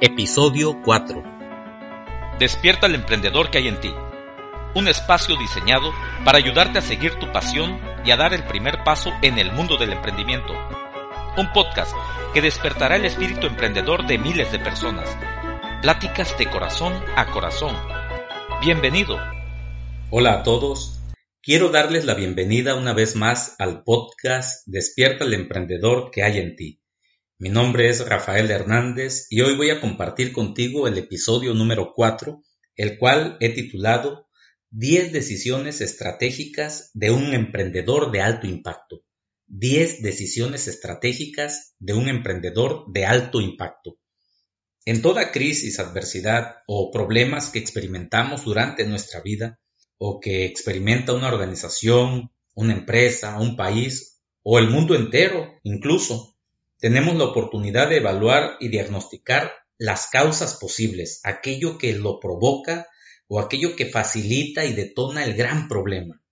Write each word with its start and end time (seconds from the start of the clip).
Episodio 0.00 0.80
4 0.82 1.22
Despierta 2.38 2.86
el 2.86 2.94
emprendedor 2.94 3.50
que 3.50 3.58
hay 3.58 3.68
en 3.68 3.80
ti. 3.80 3.92
Un 4.74 4.88
espacio 4.88 5.36
diseñado 5.36 5.92
para 6.24 6.38
ayudarte 6.38 6.78
a 6.78 6.82
seguir 6.82 7.14
tu 7.14 7.30
pasión 7.32 7.80
y 8.04 8.10
a 8.10 8.16
dar 8.16 8.32
el 8.32 8.44
primer 8.44 8.84
paso 8.84 9.12
en 9.22 9.38
el 9.38 9.52
mundo 9.52 9.76
del 9.76 9.92
emprendimiento 9.92 10.54
un 11.38 11.52
podcast 11.52 11.92
que 12.34 12.42
despertará 12.42 12.96
el 12.96 13.04
espíritu 13.04 13.46
emprendedor 13.46 14.06
de 14.08 14.18
miles 14.18 14.50
de 14.50 14.58
personas. 14.58 15.08
Pláticas 15.82 16.36
de 16.36 16.50
corazón 16.50 16.92
a 17.14 17.30
corazón. 17.30 17.76
Bienvenido. 18.60 19.16
Hola 20.10 20.32
a 20.32 20.42
todos. 20.42 21.00
Quiero 21.40 21.68
darles 21.68 22.04
la 22.06 22.14
bienvenida 22.14 22.74
una 22.74 22.92
vez 22.92 23.14
más 23.14 23.54
al 23.60 23.84
podcast 23.84 24.66
Despierta 24.66 25.24
el 25.24 25.34
emprendedor 25.34 26.10
que 26.10 26.24
hay 26.24 26.38
en 26.38 26.56
ti. 26.56 26.80
Mi 27.40 27.50
nombre 27.50 27.88
es 27.88 28.04
Rafael 28.04 28.50
Hernández 28.50 29.28
y 29.30 29.42
hoy 29.42 29.54
voy 29.54 29.70
a 29.70 29.80
compartir 29.80 30.32
contigo 30.32 30.88
el 30.88 30.98
episodio 30.98 31.54
número 31.54 31.92
4, 31.94 32.42
el 32.74 32.98
cual 32.98 33.36
he 33.38 33.50
titulado 33.50 34.26
10 34.70 35.12
decisiones 35.12 35.80
estratégicas 35.80 36.90
de 36.94 37.12
un 37.12 37.34
emprendedor 37.34 38.10
de 38.10 38.22
alto 38.22 38.48
impacto. 38.48 39.04
10 39.46 40.02
decisiones 40.02 40.66
estratégicas 40.66 41.76
de 41.78 41.92
un 41.92 42.08
emprendedor 42.08 42.86
de 42.92 43.06
alto 43.06 43.40
impacto. 43.40 44.00
En 44.84 45.00
toda 45.00 45.30
crisis, 45.30 45.78
adversidad 45.78 46.56
o 46.66 46.90
problemas 46.90 47.50
que 47.50 47.60
experimentamos 47.60 48.46
durante 48.46 48.84
nuestra 48.84 49.20
vida 49.20 49.60
o 49.96 50.18
que 50.18 50.44
experimenta 50.44 51.12
una 51.12 51.28
organización, 51.28 52.32
una 52.56 52.72
empresa, 52.72 53.38
un 53.38 53.54
país 53.54 54.24
o 54.42 54.58
el 54.58 54.70
mundo 54.70 54.96
entero 54.96 55.54
incluso, 55.62 56.34
tenemos 56.78 57.16
la 57.16 57.24
oportunidad 57.24 57.88
de 57.88 57.98
evaluar 57.98 58.56
y 58.60 58.68
diagnosticar 58.68 59.52
las 59.78 60.08
causas 60.08 60.54
posibles, 60.54 61.20
aquello 61.24 61.78
que 61.78 61.92
lo 61.92 62.20
provoca 62.20 62.86
o 63.28 63.40
aquello 63.40 63.76
que 63.76 63.86
facilita 63.86 64.64
y 64.64 64.72
detona 64.72 65.24
el 65.24 65.34
gran 65.34 65.68
problema. 65.68 66.22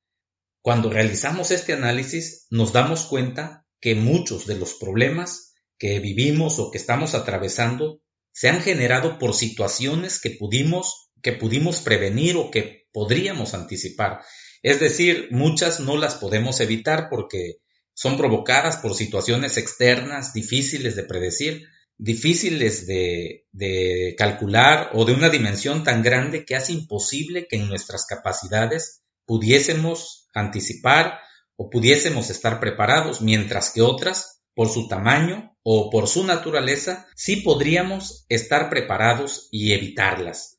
Cuando 0.62 0.90
realizamos 0.90 1.50
este 1.50 1.72
análisis 1.74 2.46
nos 2.50 2.72
damos 2.72 3.04
cuenta 3.04 3.66
que 3.80 3.94
muchos 3.94 4.46
de 4.46 4.56
los 4.56 4.74
problemas 4.74 5.54
que 5.78 6.00
vivimos 6.00 6.58
o 6.58 6.70
que 6.70 6.78
estamos 6.78 7.14
atravesando 7.14 8.00
se 8.32 8.48
han 8.48 8.60
generado 8.60 9.18
por 9.18 9.34
situaciones 9.34 10.20
que 10.20 10.30
pudimos, 10.30 11.10
que 11.22 11.32
pudimos 11.32 11.80
prevenir 11.80 12.36
o 12.36 12.50
que 12.50 12.86
podríamos 12.92 13.54
anticipar. 13.54 14.20
Es 14.62 14.80
decir, 14.80 15.28
muchas 15.30 15.80
no 15.80 15.96
las 15.96 16.16
podemos 16.16 16.60
evitar 16.60 17.08
porque 17.10 17.58
son 17.96 18.18
provocadas 18.18 18.76
por 18.76 18.94
situaciones 18.94 19.56
externas 19.56 20.34
difíciles 20.34 20.96
de 20.96 21.04
predecir, 21.04 21.66
difíciles 21.96 22.86
de, 22.86 24.14
calcular 24.18 24.90
o 24.92 25.06
de 25.06 25.14
una 25.14 25.30
dimensión 25.30 25.82
tan 25.82 26.02
grande 26.02 26.44
que 26.44 26.56
hace 26.56 26.74
imposible 26.74 27.46
que 27.48 27.56
en 27.56 27.68
nuestras 27.68 28.04
capacidades 28.04 29.00
pudiésemos 29.24 30.28
anticipar 30.34 31.20
o 31.56 31.70
pudiésemos 31.70 32.28
estar 32.28 32.60
preparados, 32.60 33.22
mientras 33.22 33.70
que 33.70 33.80
otras, 33.80 34.42
por 34.54 34.68
su 34.68 34.88
tamaño 34.88 35.56
o 35.62 35.88
por 35.88 36.06
su 36.06 36.24
naturaleza, 36.24 37.06
sí 37.16 37.36
podríamos 37.36 38.26
estar 38.28 38.68
preparados 38.68 39.48
y 39.50 39.72
evitarlas. 39.72 40.58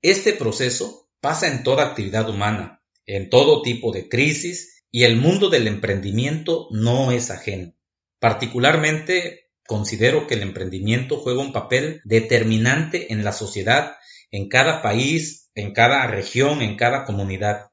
Este 0.00 0.32
proceso 0.32 1.10
pasa 1.20 1.48
en 1.48 1.62
toda 1.64 1.84
actividad 1.84 2.30
humana, 2.30 2.82
en 3.04 3.28
todo 3.28 3.60
tipo 3.60 3.92
de 3.92 4.08
crisis, 4.08 4.77
y 4.90 5.04
el 5.04 5.16
mundo 5.16 5.50
del 5.50 5.66
emprendimiento 5.66 6.68
no 6.70 7.12
es 7.12 7.30
ajeno. 7.30 7.74
Particularmente 8.20 9.50
considero 9.66 10.26
que 10.26 10.34
el 10.34 10.42
emprendimiento 10.42 11.18
juega 11.18 11.40
un 11.40 11.52
papel 11.52 12.00
determinante 12.04 13.12
en 13.12 13.22
la 13.22 13.32
sociedad, 13.32 13.96
en 14.30 14.48
cada 14.48 14.82
país, 14.82 15.50
en 15.54 15.72
cada 15.72 16.06
región, 16.06 16.62
en 16.62 16.76
cada 16.76 17.04
comunidad. 17.04 17.66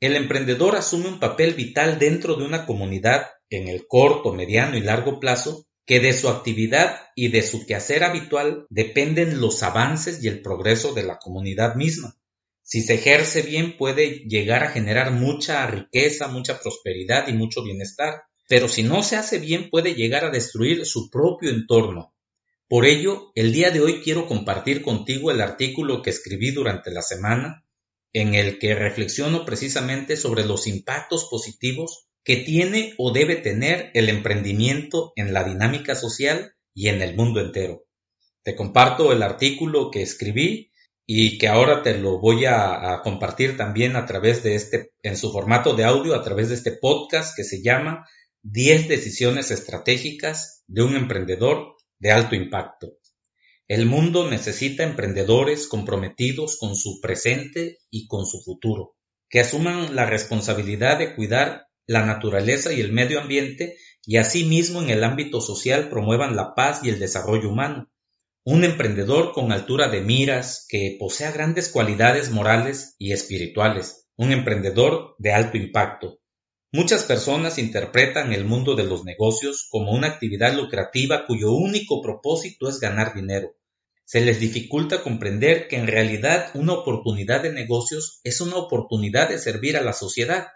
El 0.00 0.16
emprendedor 0.16 0.76
asume 0.76 1.08
un 1.08 1.20
papel 1.20 1.54
vital 1.54 1.98
dentro 1.98 2.36
de 2.36 2.44
una 2.44 2.66
comunidad 2.66 3.26
en 3.50 3.68
el 3.68 3.86
corto, 3.86 4.32
mediano 4.32 4.76
y 4.76 4.80
largo 4.80 5.18
plazo 5.18 5.66
que 5.84 5.98
de 5.98 6.12
su 6.12 6.28
actividad 6.28 7.00
y 7.16 7.28
de 7.28 7.42
su 7.42 7.66
quehacer 7.66 8.04
habitual 8.04 8.66
dependen 8.70 9.40
los 9.40 9.62
avances 9.64 10.22
y 10.22 10.28
el 10.28 10.40
progreso 10.40 10.94
de 10.94 11.02
la 11.02 11.18
comunidad 11.18 11.74
misma. 11.74 12.16
Si 12.70 12.82
se 12.82 12.94
ejerce 12.94 13.42
bien 13.42 13.76
puede 13.76 14.20
llegar 14.28 14.62
a 14.62 14.70
generar 14.70 15.10
mucha 15.10 15.66
riqueza, 15.66 16.28
mucha 16.28 16.60
prosperidad 16.60 17.26
y 17.26 17.32
mucho 17.32 17.64
bienestar, 17.64 18.22
pero 18.48 18.68
si 18.68 18.84
no 18.84 19.02
se 19.02 19.16
hace 19.16 19.40
bien 19.40 19.70
puede 19.70 19.96
llegar 19.96 20.24
a 20.24 20.30
destruir 20.30 20.86
su 20.86 21.10
propio 21.10 21.50
entorno. 21.50 22.14
Por 22.68 22.86
ello, 22.86 23.32
el 23.34 23.52
día 23.52 23.72
de 23.72 23.80
hoy 23.80 24.02
quiero 24.04 24.28
compartir 24.28 24.82
contigo 24.82 25.32
el 25.32 25.40
artículo 25.40 26.00
que 26.00 26.10
escribí 26.10 26.52
durante 26.52 26.92
la 26.92 27.02
semana 27.02 27.66
en 28.12 28.36
el 28.36 28.60
que 28.60 28.76
reflexiono 28.76 29.44
precisamente 29.44 30.16
sobre 30.16 30.44
los 30.44 30.68
impactos 30.68 31.26
positivos 31.28 32.06
que 32.22 32.36
tiene 32.36 32.94
o 32.98 33.12
debe 33.12 33.34
tener 33.34 33.90
el 33.94 34.08
emprendimiento 34.08 35.12
en 35.16 35.32
la 35.32 35.42
dinámica 35.42 35.96
social 35.96 36.54
y 36.72 36.86
en 36.86 37.02
el 37.02 37.16
mundo 37.16 37.40
entero. 37.40 37.82
Te 38.44 38.54
comparto 38.54 39.10
el 39.10 39.24
artículo 39.24 39.90
que 39.90 40.02
escribí 40.02 40.69
y 41.12 41.38
que 41.38 41.48
ahora 41.48 41.82
te 41.82 41.98
lo 41.98 42.20
voy 42.20 42.44
a, 42.44 43.00
compartir 43.02 43.56
también 43.56 43.96
a 43.96 44.06
través 44.06 44.44
de 44.44 44.54
este, 44.54 44.92
en 45.02 45.16
su 45.16 45.32
formato 45.32 45.74
de 45.74 45.82
audio, 45.82 46.14
a 46.14 46.22
través 46.22 46.50
de 46.50 46.54
este 46.54 46.70
podcast 46.70 47.34
que 47.36 47.42
se 47.42 47.64
llama 47.64 48.06
10 48.42 48.86
decisiones 48.86 49.50
estratégicas 49.50 50.62
de 50.68 50.84
un 50.84 50.94
emprendedor 50.94 51.74
de 51.98 52.12
alto 52.12 52.36
impacto. 52.36 52.92
El 53.66 53.86
mundo 53.86 54.30
necesita 54.30 54.84
emprendedores 54.84 55.66
comprometidos 55.66 56.56
con 56.60 56.76
su 56.76 57.00
presente 57.00 57.78
y 57.90 58.06
con 58.06 58.24
su 58.24 58.40
futuro, 58.44 58.94
que 59.28 59.40
asuman 59.40 59.96
la 59.96 60.06
responsabilidad 60.06 61.00
de 61.00 61.16
cuidar 61.16 61.66
la 61.88 62.06
naturaleza 62.06 62.72
y 62.72 62.80
el 62.80 62.92
medio 62.92 63.20
ambiente 63.20 63.76
y 64.06 64.18
asimismo 64.18 64.80
en 64.80 64.90
el 64.90 65.02
ámbito 65.02 65.40
social 65.40 65.88
promuevan 65.88 66.36
la 66.36 66.54
paz 66.54 66.84
y 66.84 66.88
el 66.88 67.00
desarrollo 67.00 67.48
humano. 67.48 67.90
Un 68.44 68.64
emprendedor 68.64 69.32
con 69.32 69.52
altura 69.52 69.88
de 69.88 70.00
miras, 70.00 70.66
que 70.68 70.96
posea 70.98 71.30
grandes 71.30 71.68
cualidades 71.68 72.30
morales 72.30 72.94
y 72.98 73.12
espirituales. 73.12 74.08
Un 74.16 74.32
emprendedor 74.32 75.14
de 75.18 75.32
alto 75.32 75.56
impacto. 75.56 76.20
Muchas 76.72 77.04
personas 77.04 77.58
interpretan 77.58 78.32
el 78.32 78.44
mundo 78.44 78.74
de 78.76 78.84
los 78.84 79.04
negocios 79.04 79.68
como 79.70 79.92
una 79.92 80.08
actividad 80.08 80.54
lucrativa 80.54 81.26
cuyo 81.26 81.52
único 81.52 82.00
propósito 82.00 82.68
es 82.68 82.78
ganar 82.80 83.14
dinero 83.14 83.54
se 84.10 84.20
les 84.20 84.40
dificulta 84.40 85.04
comprender 85.04 85.68
que 85.68 85.76
en 85.76 85.86
realidad 85.86 86.50
una 86.54 86.72
oportunidad 86.72 87.44
de 87.44 87.52
negocios 87.52 88.20
es 88.24 88.40
una 88.40 88.56
oportunidad 88.56 89.28
de 89.28 89.38
servir 89.38 89.76
a 89.76 89.82
la 89.82 89.92
sociedad. 89.92 90.48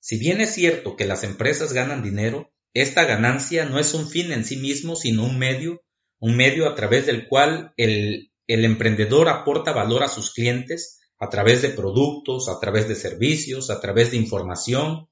Si 0.00 0.18
bien 0.18 0.40
es 0.40 0.52
cierto 0.52 0.96
que 0.96 1.06
las 1.06 1.22
empresas 1.22 1.72
ganan 1.72 2.02
dinero, 2.02 2.52
esta 2.74 3.04
ganancia 3.04 3.66
no 3.66 3.78
es 3.78 3.94
un 3.94 4.08
fin 4.08 4.32
en 4.32 4.44
sí 4.44 4.56
mismo, 4.56 4.96
sino 4.96 5.22
un 5.22 5.38
medio, 5.38 5.80
un 6.20 6.36
medio 6.36 6.68
a 6.68 6.74
través 6.74 7.06
del 7.06 7.28
cual 7.28 7.72
el, 7.76 8.32
el 8.46 8.64
emprendedor 8.64 9.28
aporta 9.28 9.72
valor 9.72 10.02
a 10.02 10.08
sus 10.08 10.32
clientes 10.32 11.00
a 11.18 11.28
través 11.28 11.62
de 11.62 11.70
productos, 11.70 12.48
a 12.48 12.60
través 12.60 12.88
de 12.88 12.94
servicios, 12.94 13.70
a 13.70 13.80
través 13.80 14.12
de 14.12 14.16
información. 14.16 15.08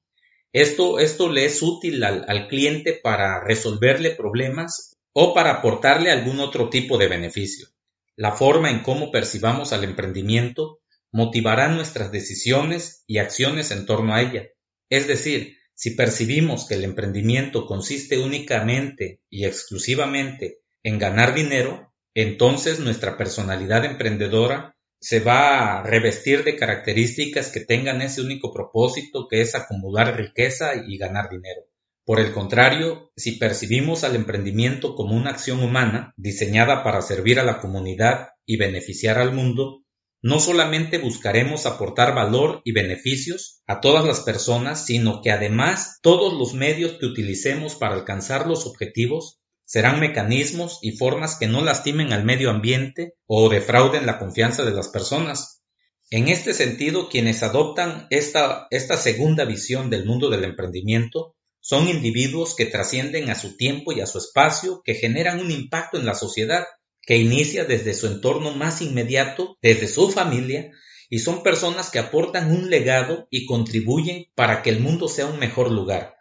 Esto, 0.53 0.99
esto 0.99 1.29
le 1.29 1.45
es 1.45 1.61
útil 1.61 2.03
al, 2.03 2.25
al 2.27 2.47
cliente 2.47 2.93
para 2.93 3.43
resolverle 3.43 4.11
problemas 4.11 4.97
o 5.13 5.33
para 5.33 5.51
aportarle 5.51 6.11
algún 6.11 6.39
otro 6.39 6.69
tipo 6.69 6.97
de 6.97 7.07
beneficio. 7.07 7.67
La 8.15 8.31
forma 8.31 8.71
en 8.71 8.81
cómo 8.81 9.11
percibamos 9.11 9.73
al 9.73 9.83
emprendimiento 9.83 10.79
motivará 11.11 11.67
nuestras 11.67 12.11
decisiones 12.11 13.03
y 13.07 13.17
acciones 13.17 13.71
en 13.71 13.85
torno 13.85 14.13
a 14.13 14.21
ella. 14.21 14.47
Es 14.89 15.07
decir, 15.07 15.57
si 15.73 15.91
percibimos 15.91 16.67
que 16.67 16.75
el 16.75 16.83
emprendimiento 16.83 17.65
consiste 17.65 18.17
únicamente 18.17 19.21
y 19.29 19.45
exclusivamente 19.45 20.59
en 20.87 20.99
ganar 20.99 21.35
dinero, 21.35 21.93
entonces 22.13 22.79
nuestra 22.79 23.17
personalidad 23.17 23.83
emprendedora 23.83 24.77
se 25.01 25.19
va 25.19 25.79
a 25.79 25.83
revestir 25.83 26.45
de 26.45 26.55
características 26.55 27.51
que 27.51 27.59
tengan 27.59 28.01
ese 28.01 28.21
único 28.21 28.53
propósito 28.53 29.27
que 29.29 29.41
es 29.41 29.53
acumular 29.53 30.15
riqueza 30.15 30.71
y 30.87 30.97
ganar 30.97 31.29
dinero. 31.29 31.63
Por 32.05 32.21
el 32.21 32.31
contrario, 32.31 33.11
si 33.17 33.33
percibimos 33.33 34.05
al 34.05 34.15
emprendimiento 34.15 34.95
como 34.95 35.13
una 35.13 35.31
acción 35.31 35.61
humana 35.61 36.13
diseñada 36.15 36.85
para 36.85 37.01
servir 37.01 37.41
a 37.41 37.43
la 37.43 37.59
comunidad 37.59 38.29
y 38.45 38.55
beneficiar 38.55 39.17
al 39.17 39.33
mundo, 39.33 39.83
no 40.21 40.39
solamente 40.39 40.99
buscaremos 40.99 41.65
aportar 41.65 42.15
valor 42.15 42.61
y 42.63 42.71
beneficios 42.71 43.61
a 43.67 43.81
todas 43.81 44.05
las 44.05 44.21
personas, 44.21 44.85
sino 44.85 45.21
que 45.21 45.31
además 45.31 45.99
todos 46.01 46.31
los 46.33 46.53
medios 46.53 46.93
que 46.93 47.07
utilicemos 47.07 47.75
para 47.75 47.95
alcanzar 47.95 48.47
los 48.47 48.65
objetivos 48.65 49.41
serán 49.67 49.99
mecanismos 49.99 50.79
y 50.81 50.93
formas 50.93 51.35
que 51.35 51.47
no 51.47 51.61
lastimen 51.61 52.13
al 52.13 52.23
medio 52.23 52.49
ambiente 52.49 53.15
o 53.25 53.49
defrauden 53.49 54.05
la 54.05 54.17
confianza 54.17 54.63
de 54.63 54.71
las 54.71 54.87
personas. 54.87 55.61
En 56.09 56.29
este 56.29 56.53
sentido, 56.53 57.09
quienes 57.09 57.43
adoptan 57.43 58.07
esta, 58.09 58.67
esta 58.71 58.95
segunda 58.95 59.43
visión 59.43 59.89
del 59.89 60.05
mundo 60.05 60.29
del 60.29 60.45
emprendimiento 60.45 61.35
son 61.59 61.89
individuos 61.89 62.55
que 62.55 62.65
trascienden 62.65 63.29
a 63.29 63.35
su 63.35 63.57
tiempo 63.57 63.91
y 63.91 63.99
a 63.99 64.05
su 64.05 64.19
espacio, 64.19 64.81
que 64.85 64.93
generan 64.93 65.41
un 65.41 65.51
impacto 65.51 65.97
en 65.97 66.05
la 66.05 66.15
sociedad, 66.15 66.65
que 67.01 67.17
inicia 67.17 67.65
desde 67.65 67.93
su 67.93 68.07
entorno 68.07 68.53
más 68.53 68.81
inmediato, 68.81 69.57
desde 69.61 69.89
su 69.89 70.09
familia, 70.09 70.71
y 71.09 71.19
son 71.19 71.43
personas 71.43 71.89
que 71.89 71.99
aportan 71.99 72.51
un 72.51 72.69
legado 72.69 73.27
y 73.29 73.45
contribuyen 73.45 74.27
para 74.33 74.61
que 74.61 74.69
el 74.69 74.79
mundo 74.79 75.09
sea 75.09 75.25
un 75.25 75.39
mejor 75.39 75.71
lugar. 75.71 76.16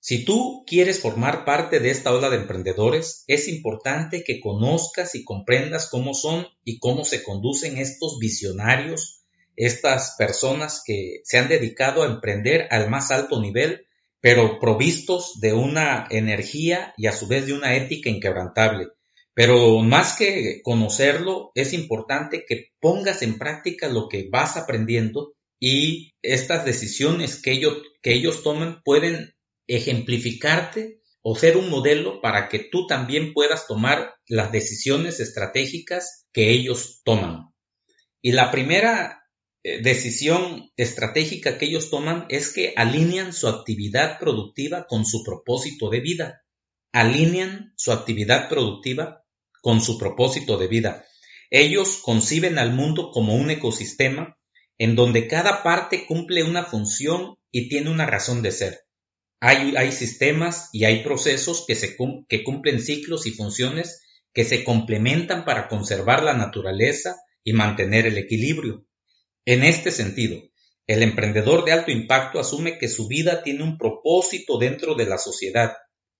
Si 0.00 0.24
tú 0.24 0.64
quieres 0.66 1.00
formar 1.00 1.44
parte 1.44 1.78
de 1.78 1.90
esta 1.90 2.12
ola 2.12 2.30
de 2.30 2.36
emprendedores, 2.36 3.24
es 3.26 3.48
importante 3.48 4.24
que 4.24 4.40
conozcas 4.40 5.14
y 5.14 5.24
comprendas 5.24 5.88
cómo 5.90 6.14
son 6.14 6.46
y 6.64 6.78
cómo 6.78 7.04
se 7.04 7.22
conducen 7.22 7.78
estos 7.78 8.18
visionarios, 8.18 9.24
estas 9.56 10.16
personas 10.18 10.82
que 10.84 11.20
se 11.24 11.38
han 11.38 11.48
dedicado 11.48 12.02
a 12.02 12.06
emprender 12.06 12.66
al 12.70 12.88
más 12.88 13.10
alto 13.10 13.40
nivel 13.40 13.86
pero 14.20 14.58
provistos 14.60 15.40
de 15.40 15.52
una 15.52 16.06
energía 16.10 16.92
y 16.96 17.06
a 17.06 17.12
su 17.12 17.26
vez 17.26 17.46
de 17.46 17.54
una 17.54 17.74
ética 17.76 18.10
inquebrantable. 18.10 18.88
Pero 19.34 19.78
más 19.80 20.16
que 20.16 20.60
conocerlo, 20.62 21.52
es 21.54 21.72
importante 21.72 22.44
que 22.46 22.72
pongas 22.80 23.22
en 23.22 23.38
práctica 23.38 23.88
lo 23.88 24.08
que 24.08 24.28
vas 24.30 24.56
aprendiendo 24.56 25.32
y 25.58 26.14
estas 26.22 26.64
decisiones 26.64 27.40
que 27.40 27.52
ellos, 27.52 27.78
que 28.02 28.12
ellos 28.12 28.42
toman 28.42 28.82
pueden 28.82 29.34
ejemplificarte 29.76 31.00
o 31.22 31.36
ser 31.36 31.56
un 31.56 31.70
modelo 31.70 32.20
para 32.20 32.48
que 32.48 32.58
tú 32.58 32.86
también 32.86 33.32
puedas 33.32 33.66
tomar 33.66 34.14
las 34.26 34.52
decisiones 34.52 35.20
estratégicas 35.20 36.26
que 36.32 36.50
ellos 36.50 37.02
toman. 37.04 37.52
Y 38.22 38.32
la 38.32 38.50
primera 38.50 39.22
eh, 39.62 39.80
decisión 39.82 40.70
estratégica 40.76 41.58
que 41.58 41.66
ellos 41.66 41.90
toman 41.90 42.26
es 42.30 42.52
que 42.52 42.74
alinean 42.76 43.32
su 43.32 43.48
actividad 43.48 44.18
productiva 44.18 44.86
con 44.88 45.04
su 45.04 45.22
propósito 45.22 45.90
de 45.90 46.00
vida. 46.00 46.42
Alinean 46.92 47.72
su 47.76 47.92
actividad 47.92 48.48
productiva 48.48 49.24
con 49.62 49.80
su 49.80 49.98
propósito 49.98 50.56
de 50.56 50.66
vida. 50.66 51.04
Ellos 51.50 51.98
conciben 52.02 52.58
al 52.58 52.72
mundo 52.72 53.10
como 53.12 53.34
un 53.34 53.50
ecosistema 53.50 54.38
en 54.78 54.96
donde 54.96 55.28
cada 55.28 55.62
parte 55.62 56.06
cumple 56.06 56.42
una 56.42 56.64
función 56.64 57.36
y 57.50 57.68
tiene 57.68 57.90
una 57.90 58.06
razón 58.06 58.40
de 58.40 58.52
ser. 58.52 58.80
Hay, 59.40 59.92
sistemas 59.92 60.68
y 60.72 60.84
hay 60.84 61.02
procesos 61.02 61.64
que, 61.66 61.74
que 62.28 62.44
cumplen 62.44 62.80
ciclos 62.80 63.26
y 63.26 63.30
funciones 63.30 64.02
que 64.34 64.44
se 64.44 64.64
complementan 64.64 65.46
para 65.46 65.68
conservar 65.68 66.22
la 66.22 66.34
naturaleza 66.34 67.16
y 67.42 67.54
mantener 67.54 68.06
el 68.06 68.18
equilibrio. 68.18 68.84
En 69.46 69.64
este 69.64 69.90
sentido, 69.90 70.42
el 70.86 71.02
emprendedor 71.02 71.64
de 71.64 71.72
alto 71.72 71.90
impacto 71.90 72.38
asume 72.38 72.76
que 72.76 72.88
su 72.88 73.08
vida 73.08 73.42
tiene 73.42 73.62
un 73.62 73.78
propósito 73.78 74.58
dentro 74.58 74.94
de 74.94 75.06
la 75.06 75.16
sociedad, 75.16 75.72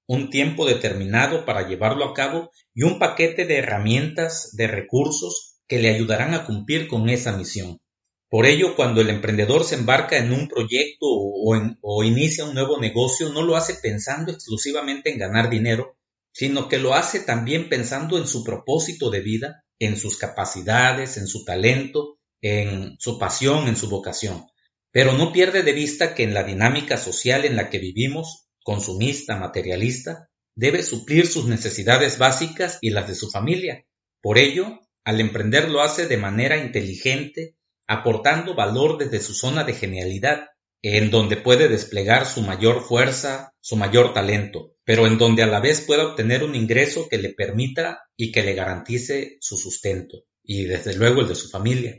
un 0.07 0.31
tiempo 0.31 0.67
determinado 0.67 1.45
para 1.45 1.69
llevarlo 1.69 2.07
a 2.07 2.15
cabo 2.15 2.51
y 2.75 2.85
un 2.85 2.99
paquete 2.99 3.45
de 3.45 3.59
herramientas, 3.59 4.57
de 4.57 4.67
recursos 4.67 5.61
que 5.69 5.79
le 5.79 5.95
ayudarán 5.95 6.35
a 6.35 6.45
cumplir 6.47 6.89
con 6.89 7.11
esa 7.11 7.37
misión. 7.37 7.81
Por 8.31 8.47
ello, 8.47 8.77
cuando 8.77 9.00
el 9.00 9.11
emprendedor 9.11 9.65
se 9.65 9.75
embarca 9.75 10.17
en 10.17 10.32
un 10.32 10.47
proyecto 10.47 11.06
o, 11.06 12.05
inicia 12.05 12.44
un 12.44 12.55
nuevo 12.55 12.81
negocio, 12.81 13.29
no 13.31 13.43
lo 13.43 13.56
hace 13.56 13.75
pensando 13.75 14.31
exclusivamente 14.31 15.11
en 15.11 15.19
ganar 15.19 15.50
dinero, 15.50 15.99
sino 16.32 16.69
que 16.69 16.79
lo 16.79 16.94
hace 16.94 17.19
también 17.19 17.69
pensando 17.69 18.19
en 18.19 18.29
su 18.29 18.44
propósito 18.44 19.11
de 19.11 19.21
vida, 19.21 19.65
en 19.81 19.97
sus 19.97 20.17
capacidades, 20.17 21.17
en 21.17 21.27
su 21.27 21.44
talento, 21.44 22.21
en 22.41 22.94
su 23.00 23.19
pasión, 23.19 23.67
en 23.67 23.75
su 23.75 23.91
vocación, 23.91 24.47
pero 24.93 25.12
no 25.12 25.33
pierde 25.33 25.65
de 25.65 25.73
vista 25.73 26.15
que 26.15 26.23
en 26.23 26.33
la 26.33 26.44
dinámica 26.44 26.99
social 26.99 27.44
en 27.44 27.56
la 27.56 27.69
que 27.69 27.81
vivimos, 27.81 28.47
consumista, 28.62 29.37
materialista, 29.37 30.31
debe 30.55 30.85
suplir 30.85 31.26
sus 31.26 31.47
necesidades 31.47 32.19
básicas 32.19 32.79
y 32.81 32.91
las 32.91 33.09
de 33.09 33.17
su 33.17 33.29
familia. 33.29 33.87
Por 34.21 34.38
ello, 34.38 34.79
al 35.05 35.21
emprender 35.21 35.69
lo 35.69 35.81
hace 35.81 36.06
de 36.06 36.17
manera 36.17 36.59
inteligente, 36.59 37.56
aportando 37.91 38.55
valor 38.55 38.99
desde 38.99 39.19
su 39.19 39.35
zona 39.35 39.65
de 39.65 39.75
genialidad, 39.75 40.45
en 40.81 41.11
donde 41.11 41.37
puede 41.37 41.67
desplegar 41.67 42.25
su 42.25 42.41
mayor 42.41 42.85
fuerza, 42.85 43.53
su 43.61 43.75
mayor 43.75 44.15
talento, 44.15 44.77
pero 44.85 45.09
en 45.09 45.19
donde 45.19 45.43
a 45.43 45.49
la 45.49 45.59
vez 45.59 45.81
pueda 45.81 46.07
obtener 46.07 46.45
un 46.45 46.55
ingreso 46.55 47.09
que 47.09 47.19
le 47.19 47.31
permita 47.31 48.03
y 48.17 48.31
que 48.31 48.45
le 48.45 48.55
garantice 48.55 49.39
su 49.41 49.57
sustento, 49.57 50.19
y 50.45 50.67
desde 50.67 50.95
luego 50.95 51.23
el 51.23 51.27
de 51.27 51.35
su 51.35 51.49
familia. 51.49 51.97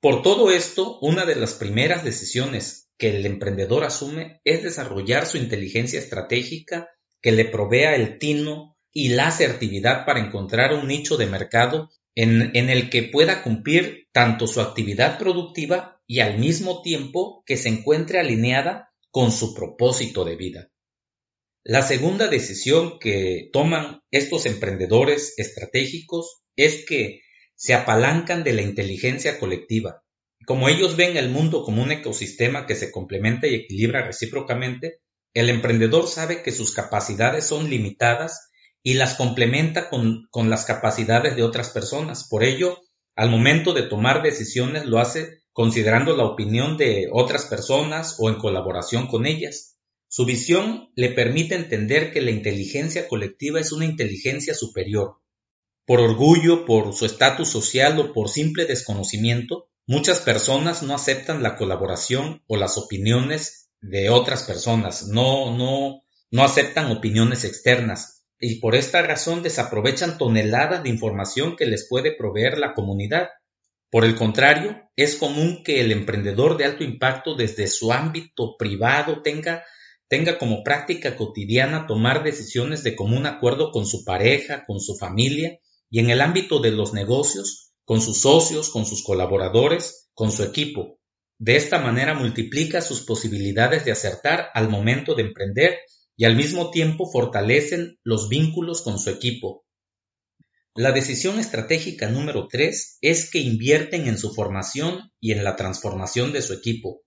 Por 0.00 0.22
todo 0.22 0.50
esto, 0.50 0.98
una 1.00 1.26
de 1.26 1.36
las 1.36 1.52
primeras 1.52 2.04
decisiones 2.04 2.88
que 2.96 3.14
el 3.14 3.26
emprendedor 3.26 3.84
asume 3.84 4.40
es 4.44 4.62
desarrollar 4.62 5.26
su 5.26 5.36
inteligencia 5.36 5.98
estratégica 5.98 6.88
que 7.20 7.32
le 7.32 7.44
provea 7.44 7.96
el 7.96 8.18
tino 8.18 8.78
y 8.90 9.10
la 9.10 9.26
asertividad 9.26 10.06
para 10.06 10.20
encontrar 10.20 10.72
un 10.72 10.88
nicho 10.88 11.18
de 11.18 11.26
mercado 11.26 11.90
en, 12.14 12.68
el 12.68 12.90
que 12.90 13.04
pueda 13.04 13.42
cumplir 13.42 14.08
tanto 14.12 14.46
su 14.46 14.60
actividad 14.60 15.18
productiva 15.18 16.00
y 16.06 16.20
al 16.20 16.38
mismo 16.38 16.82
tiempo 16.82 17.42
que 17.46 17.56
se 17.56 17.68
encuentre 17.68 18.18
alineada 18.18 18.92
con 19.10 19.32
su 19.32 19.54
propósito 19.54 20.24
de 20.24 20.36
vida. 20.36 20.70
La 21.64 21.82
segunda 21.82 22.28
decisión 22.28 22.98
que 22.98 23.48
toman 23.52 24.00
estos 24.10 24.46
emprendedores 24.46 25.34
estratégicos 25.38 26.42
es 26.56 26.84
que 26.84 27.20
se 27.54 27.74
apalancan 27.74 28.42
de 28.42 28.52
la 28.52 28.62
inteligencia 28.62 29.38
colectiva. 29.38 30.02
Como 30.44 30.68
ellos 30.68 30.96
ven 30.96 31.16
el 31.16 31.28
mundo 31.28 31.62
como 31.62 31.82
un 31.82 31.92
ecosistema 31.92 32.66
que 32.66 32.74
se 32.74 32.90
complementa 32.90 33.46
y 33.46 33.54
equilibra 33.54 34.04
recíprocamente, 34.04 34.98
el 35.34 35.48
emprendedor 35.48 36.08
sabe 36.08 36.42
que 36.42 36.50
sus 36.50 36.74
capacidades 36.74 37.46
son 37.46 37.70
limitadas 37.70 38.50
y 38.82 38.94
las 38.94 39.14
complementa 39.14 39.88
con, 39.88 40.28
las 40.50 40.64
capacidades 40.64 41.36
de 41.36 41.42
otras 41.42 41.70
personas. 41.70 42.26
Por 42.28 42.44
ello, 42.44 42.80
al 43.14 43.30
momento 43.30 43.72
de 43.72 43.82
tomar 43.82 44.22
decisiones 44.22 44.86
lo 44.86 44.98
hace 44.98 45.42
considerando 45.52 46.16
la 46.16 46.24
opinión 46.24 46.76
de 46.76 47.08
otras 47.12 47.44
personas 47.44 48.16
o 48.18 48.28
en 48.28 48.36
colaboración 48.36 49.06
con 49.06 49.26
ellas. 49.26 49.76
Su 50.08 50.24
visión 50.24 50.90
le 50.94 51.10
permite 51.10 51.54
entender 51.54 52.12
que 52.12 52.20
la 52.20 52.30
inteligencia 52.30 53.08
colectiva 53.08 53.60
es 53.60 53.72
una 53.72 53.84
inteligencia 53.84 54.54
superior, 54.54 55.22
por 55.84 56.00
orgullo, 56.00 56.64
por 56.64 56.94
su 56.94 57.06
estatus 57.06 57.48
social 57.48 57.98
o 57.98 58.12
por 58.12 58.28
simple 58.28 58.66
desconocimiento, 58.66 59.68
muchas 59.86 60.20
personas 60.20 60.82
no 60.82 60.94
aceptan 60.94 61.42
la 61.42 61.56
colaboración 61.56 62.42
o 62.46 62.56
las 62.56 62.78
opiniones 62.78 63.70
de 63.80 64.08
otras 64.10 64.44
personas, 64.44 65.08
no, 65.08 65.56
no, 65.56 66.02
no 66.30 66.44
aceptan 66.44 66.90
opiniones 66.92 67.44
externas 67.44 68.21
y 68.44 68.56
por 68.56 68.74
esta 68.74 69.02
razón 69.02 69.44
desaprovechan 69.44 70.18
toneladas 70.18 70.82
de 70.82 70.88
información 70.88 71.54
que 71.54 71.64
les 71.64 71.86
puede 71.88 72.12
proveer 72.12 72.58
la 72.58 72.74
comunidad. 72.74 73.28
Por 73.88 74.04
el 74.04 74.16
contrario, 74.16 74.90
es 74.96 75.14
común 75.14 75.62
que 75.62 75.80
el 75.80 75.92
emprendedor 75.92 76.56
de 76.56 76.64
alto 76.64 76.82
impacto 76.82 77.36
desde 77.36 77.68
su 77.68 77.92
ámbito 77.92 78.56
privado 78.58 79.22
tenga, 79.22 79.64
tenga 80.08 80.38
como 80.38 80.64
práctica 80.64 81.14
cotidiana 81.16 81.86
tomar 81.86 82.24
decisiones 82.24 82.82
de 82.82 82.96
común 82.96 83.26
acuerdo 83.26 83.70
con 83.70 83.86
su 83.86 84.04
pareja, 84.04 84.64
con 84.66 84.80
su 84.80 84.96
familia 84.96 85.60
y 85.88 86.00
en 86.00 86.10
el 86.10 86.20
ámbito 86.20 86.58
de 86.58 86.72
los 86.72 86.92
negocios, 86.92 87.70
con 87.84 88.00
sus 88.00 88.22
socios, 88.22 88.70
con 88.70 88.86
sus 88.86 89.04
colaboradores, 89.04 90.10
con 90.14 90.32
su 90.32 90.42
equipo. 90.42 90.98
De 91.38 91.54
esta 91.54 91.78
manera 91.78 92.14
multiplica 92.14 92.80
sus 92.80 93.02
posibilidades 93.02 93.84
de 93.84 93.92
acertar 93.92 94.48
al 94.52 94.68
momento 94.68 95.14
de 95.14 95.22
emprender 95.22 95.78
y 96.22 96.24
al 96.24 96.36
mismo 96.36 96.70
tiempo 96.70 97.10
fortalecen 97.10 97.98
los 98.04 98.28
vínculos 98.28 98.82
con 98.82 99.00
su 99.00 99.10
equipo. 99.10 99.64
La 100.76 100.92
decisión 100.92 101.40
estratégica 101.40 102.08
número 102.10 102.46
3 102.46 102.98
es 103.00 103.28
que 103.28 103.40
invierten 103.40 104.06
en 104.06 104.16
su 104.16 104.32
formación 104.32 105.10
y 105.18 105.32
en 105.32 105.42
la 105.42 105.56
transformación 105.56 106.32
de 106.32 106.40
su 106.40 106.52
equipo. 106.52 107.02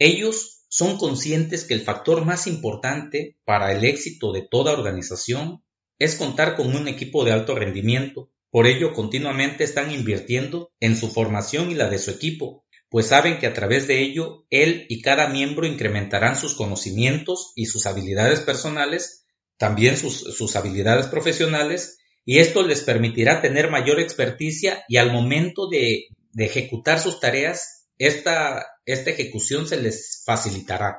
Ellos 0.00 0.64
son 0.68 0.98
conscientes 0.98 1.62
que 1.62 1.74
el 1.74 1.82
factor 1.82 2.24
más 2.24 2.48
importante 2.48 3.38
para 3.44 3.70
el 3.70 3.84
éxito 3.84 4.32
de 4.32 4.42
toda 4.42 4.72
organización 4.72 5.62
es 6.00 6.16
contar 6.16 6.56
con 6.56 6.74
un 6.74 6.88
equipo 6.88 7.24
de 7.24 7.30
alto 7.30 7.54
rendimiento. 7.54 8.32
Por 8.50 8.66
ello, 8.66 8.92
continuamente 8.94 9.62
están 9.62 9.92
invirtiendo 9.92 10.72
en 10.80 10.96
su 10.96 11.06
formación 11.06 11.70
y 11.70 11.76
la 11.76 11.88
de 11.88 11.98
su 11.98 12.10
equipo, 12.10 12.65
pues 12.88 13.06
saben 13.08 13.38
que 13.38 13.46
a 13.46 13.52
través 13.52 13.88
de 13.88 14.00
ello 14.00 14.46
él 14.50 14.86
y 14.88 15.02
cada 15.02 15.28
miembro 15.28 15.66
incrementarán 15.66 16.36
sus 16.36 16.54
conocimientos 16.54 17.52
y 17.56 17.66
sus 17.66 17.86
habilidades 17.86 18.40
personales, 18.40 19.26
también 19.56 19.96
sus, 19.96 20.56
habilidades 20.56 21.06
profesionales, 21.06 21.98
y 22.24 22.38
esto 22.38 22.62
les 22.62 22.82
permitirá 22.82 23.40
tener 23.40 23.70
mayor 23.70 24.00
experticia 24.00 24.84
y 24.88 24.96
al 24.98 25.12
momento 25.12 25.68
de, 25.68 26.06
ejecutar 26.36 27.00
sus 27.00 27.18
tareas, 27.18 27.88
esta, 27.98 28.66
esta 28.84 29.10
ejecución 29.10 29.66
se 29.66 29.80
les 29.80 30.22
facilitará. 30.24 30.98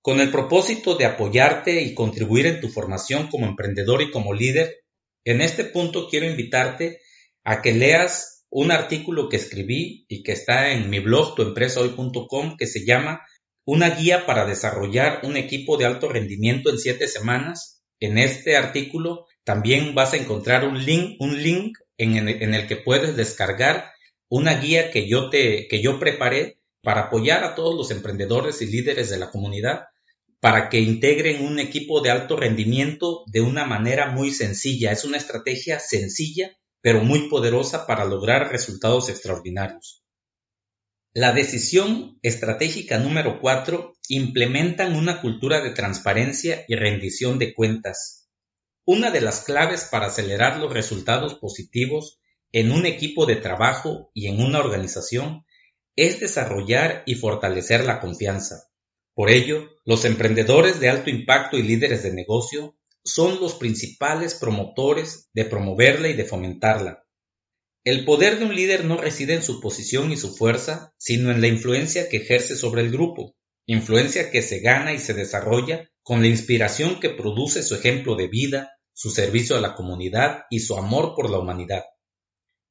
Con 0.00 0.20
el 0.20 0.30
propósito 0.30 0.94
de 0.94 1.06
apoyarte 1.06 1.82
y 1.82 1.94
contribuir 1.94 2.46
en 2.46 2.60
tu 2.60 2.68
formación 2.68 3.28
como 3.28 3.46
emprendedor 3.46 4.00
y 4.00 4.10
como 4.10 4.32
líder, 4.32 4.76
en 5.24 5.40
este 5.40 5.64
punto 5.64 6.08
quiero 6.08 6.26
invitarte 6.26 7.00
a 7.42 7.60
que 7.60 7.72
leas 7.72 8.37
un 8.50 8.70
artículo 8.70 9.28
que 9.28 9.36
escribí 9.36 10.06
y 10.08 10.22
que 10.22 10.32
está 10.32 10.72
en 10.72 10.88
mi 10.90 11.00
blog 11.00 11.34
tuempresahoy.com 11.34 12.56
que 12.56 12.66
se 12.66 12.84
llama 12.84 13.22
Una 13.64 13.90
guía 13.90 14.26
para 14.26 14.46
desarrollar 14.46 15.20
un 15.24 15.36
equipo 15.36 15.76
de 15.76 15.84
alto 15.84 16.08
rendimiento 16.08 16.70
en 16.70 16.78
siete 16.78 17.08
semanas. 17.08 17.82
En 18.00 18.16
este 18.16 18.56
artículo 18.56 19.26
también 19.44 19.94
vas 19.94 20.12
a 20.12 20.16
encontrar 20.16 20.66
un 20.66 20.84
link, 20.84 21.20
un 21.20 21.42
link 21.42 21.78
en, 21.98 22.28
el 22.54 22.66
que 22.66 22.76
puedes 22.76 23.16
descargar 23.16 23.92
una 24.28 24.60
guía 24.60 24.90
que 24.90 25.08
yo 25.08 25.30
te, 25.30 25.68
que 25.68 25.82
yo 25.82 25.98
preparé 25.98 26.58
para 26.82 27.02
apoyar 27.02 27.44
a 27.44 27.54
todos 27.54 27.74
los 27.74 27.90
emprendedores 27.90 28.62
y 28.62 28.66
líderes 28.66 29.10
de 29.10 29.18
la 29.18 29.30
comunidad 29.30 29.86
para 30.40 30.68
que 30.68 30.78
integren 30.78 31.44
un 31.44 31.58
equipo 31.58 32.00
de 32.00 32.10
alto 32.10 32.36
rendimiento 32.36 33.24
de 33.26 33.40
una 33.40 33.64
manera 33.64 34.10
muy 34.10 34.30
sencilla. 34.30 34.92
Es 34.92 35.04
una 35.04 35.16
estrategia 35.16 35.80
sencilla, 35.80 36.56
pero 36.80 37.02
muy 37.02 37.28
poderosa 37.28 37.86
para 37.86 38.04
lograr 38.04 38.50
resultados 38.50 39.08
extraordinarios. 39.08 40.04
La 41.12 41.32
decisión 41.32 42.18
estratégica 42.22 42.98
número 42.98 43.40
4 43.40 43.96
implementan 44.08 44.94
una 44.94 45.20
cultura 45.20 45.60
de 45.60 45.70
transparencia 45.70 46.64
y 46.68 46.76
rendición 46.76 47.38
de 47.38 47.54
cuentas. 47.54 48.28
Una 48.84 49.10
de 49.10 49.20
las 49.20 49.40
claves 49.40 49.88
para 49.90 50.06
acelerar 50.06 50.58
los 50.58 50.72
resultados 50.72 51.34
positivos 51.34 52.20
en 52.52 52.72
un 52.72 52.86
equipo 52.86 53.26
de 53.26 53.36
trabajo 53.36 54.10
y 54.14 54.28
en 54.28 54.40
una 54.40 54.60
organización 54.60 55.44
es 55.96 56.20
desarrollar 56.20 57.02
y 57.04 57.16
fortalecer 57.16 57.84
la 57.84 58.00
confianza. 58.00 58.68
Por 59.14 59.30
ello, 59.30 59.68
los 59.84 60.04
emprendedores 60.04 60.78
de 60.78 60.88
alto 60.88 61.10
impacto 61.10 61.56
y 61.56 61.62
líderes 61.62 62.04
de 62.04 62.12
negocio 62.12 62.77
son 63.08 63.40
los 63.40 63.54
principales 63.54 64.34
promotores 64.34 65.30
de 65.32 65.44
promoverla 65.44 66.08
y 66.08 66.14
de 66.14 66.24
fomentarla. 66.24 67.04
El 67.84 68.04
poder 68.04 68.38
de 68.38 68.44
un 68.44 68.54
líder 68.54 68.84
no 68.84 68.98
reside 68.98 69.34
en 69.34 69.42
su 69.42 69.60
posición 69.60 70.12
y 70.12 70.16
su 70.16 70.36
fuerza, 70.36 70.92
sino 70.98 71.30
en 71.30 71.40
la 71.40 71.48
influencia 71.48 72.08
que 72.08 72.18
ejerce 72.18 72.54
sobre 72.54 72.82
el 72.82 72.90
grupo, 72.90 73.34
influencia 73.66 74.30
que 74.30 74.42
se 74.42 74.60
gana 74.60 74.92
y 74.92 74.98
se 74.98 75.14
desarrolla 75.14 75.90
con 76.02 76.20
la 76.20 76.28
inspiración 76.28 77.00
que 77.00 77.10
produce 77.10 77.62
su 77.62 77.74
ejemplo 77.74 78.14
de 78.14 78.28
vida, 78.28 78.72
su 78.92 79.10
servicio 79.10 79.56
a 79.56 79.60
la 79.60 79.74
comunidad 79.74 80.42
y 80.50 80.60
su 80.60 80.76
amor 80.76 81.14
por 81.14 81.30
la 81.30 81.38
humanidad. 81.38 81.84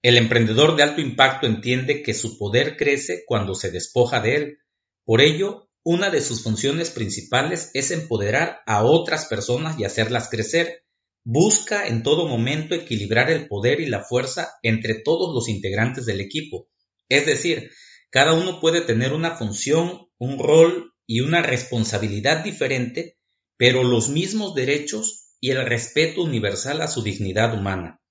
El 0.03 0.17
emprendedor 0.17 0.75
de 0.75 0.83
alto 0.83 1.01
impacto 1.01 1.47
entiende 1.47 2.03
que 2.03 2.13
su 2.13 2.37
poder 2.37 2.77
crece 2.77 3.23
cuando 3.25 3.55
se 3.55 3.71
despoja 3.71 4.21
de 4.21 4.35
él. 4.35 4.57
Por 5.03 5.21
ello, 5.21 5.66
una 5.89 6.09
de 6.09 6.19
sus 6.19 6.43
funciones 6.43 6.89
principales 6.89 7.71
es 7.73 7.91
empoderar 7.91 8.59
a 8.65 8.83
otras 8.83 9.23
personas 9.27 9.79
y 9.79 9.85
hacerlas 9.85 10.27
crecer. 10.29 10.83
Busca 11.23 11.87
en 11.87 12.03
todo 12.03 12.27
momento 12.27 12.75
equilibrar 12.75 13.31
el 13.31 13.47
poder 13.47 13.79
y 13.79 13.85
la 13.85 14.03
fuerza 14.03 14.51
entre 14.63 14.95
todos 14.95 15.33
los 15.33 15.47
integrantes 15.47 16.05
del 16.05 16.19
equipo. 16.19 16.67
Es 17.07 17.25
decir, 17.25 17.71
cada 18.09 18.33
uno 18.33 18.59
puede 18.59 18.81
tener 18.81 19.13
una 19.13 19.37
función, 19.37 20.09
un 20.17 20.39
rol 20.39 20.93
y 21.05 21.21
una 21.21 21.41
responsabilidad 21.41 22.43
diferente, 22.43 23.17
pero 23.55 23.85
los 23.85 24.09
mismos 24.09 24.55
derechos 24.55 25.29
y 25.39 25.51
el 25.51 25.65
respeto 25.65 26.21
universal 26.21 26.81
a 26.81 26.89
su 26.89 27.01
dignidad 27.01 27.57
humana. 27.57 28.01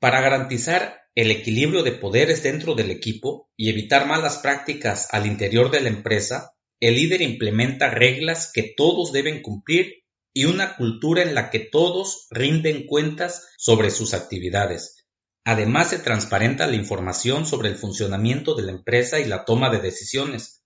Para 0.00 0.20
garantizar 0.20 1.00
el 1.14 1.30
equilibrio 1.30 1.82
de 1.82 1.92
poderes 1.92 2.42
dentro 2.42 2.74
del 2.74 2.90
equipo 2.90 3.48
y 3.56 3.70
evitar 3.70 4.06
malas 4.06 4.36
prácticas 4.36 5.08
al 5.12 5.24
interior 5.24 5.70
de 5.70 5.80
la 5.80 5.88
empresa, 5.88 6.52
el 6.80 6.94
líder 6.96 7.22
implementa 7.22 7.90
reglas 7.90 8.50
que 8.52 8.74
todos 8.76 9.12
deben 9.12 9.42
cumplir 9.42 10.04
y 10.34 10.44
una 10.44 10.76
cultura 10.76 11.22
en 11.22 11.34
la 11.34 11.48
que 11.48 11.60
todos 11.60 12.26
rinden 12.30 12.86
cuentas 12.86 13.48
sobre 13.56 13.90
sus 13.90 14.12
actividades. 14.12 15.06
Además, 15.44 15.90
se 15.90 15.98
transparenta 15.98 16.66
la 16.66 16.76
información 16.76 17.46
sobre 17.46 17.68
el 17.68 17.76
funcionamiento 17.76 18.54
de 18.54 18.64
la 18.64 18.72
empresa 18.72 19.20
y 19.20 19.24
la 19.24 19.44
toma 19.44 19.70
de 19.70 19.78
decisiones. 19.78 20.62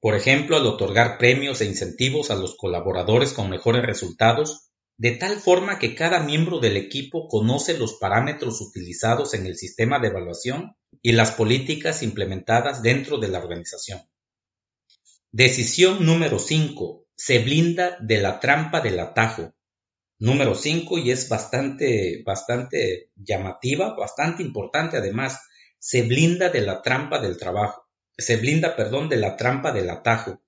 Por 0.00 0.16
ejemplo, 0.16 0.56
al 0.56 0.66
otorgar 0.66 1.18
premios 1.18 1.60
e 1.60 1.66
incentivos 1.66 2.32
a 2.32 2.34
los 2.34 2.56
colaboradores 2.56 3.32
con 3.32 3.48
mejores 3.48 3.82
resultados, 3.82 4.70
de 4.98 5.12
tal 5.12 5.36
forma 5.36 5.78
que 5.78 5.94
cada 5.94 6.20
miembro 6.20 6.58
del 6.58 6.76
equipo 6.76 7.28
conoce 7.28 7.78
los 7.78 7.94
parámetros 7.94 8.60
utilizados 8.60 9.34
en 9.34 9.46
el 9.46 9.56
sistema 9.56 10.00
de 10.00 10.08
evaluación 10.08 10.76
y 11.02 11.12
las 11.12 11.30
políticas 11.30 12.02
implementadas 12.02 12.82
dentro 12.82 13.18
de 13.18 13.28
la 13.28 13.38
organización. 13.38 14.00
Decisión 15.34 16.04
número 16.04 16.38
5. 16.38 17.06
Se 17.14 17.38
blinda 17.38 17.96
de 18.02 18.20
la 18.20 18.38
trampa 18.38 18.82
del 18.82 19.00
atajo. 19.00 19.54
Número 20.18 20.54
5 20.54 20.98
y 20.98 21.10
es 21.10 21.30
bastante, 21.30 22.22
bastante 22.22 23.08
llamativa, 23.16 23.96
bastante 23.96 24.42
importante 24.42 24.98
además. 24.98 25.40
Se 25.78 26.02
blinda 26.02 26.50
de 26.50 26.60
la 26.60 26.82
trampa 26.82 27.18
del 27.18 27.38
trabajo. 27.38 27.88
Se 28.18 28.36
blinda, 28.36 28.76
perdón, 28.76 29.08
de 29.08 29.16
la 29.16 29.38
trampa 29.38 29.72
del 29.72 29.88
atajo. 29.88 30.42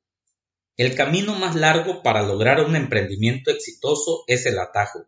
El 0.77 0.95
camino 0.95 1.35
más 1.35 1.55
largo 1.55 2.03
para 2.03 2.23
lograr 2.23 2.61
un 2.61 2.77
emprendimiento 2.77 3.51
exitoso 3.51 4.25
es 4.27 4.45
el 4.45 4.59
atajo. 4.59 5.07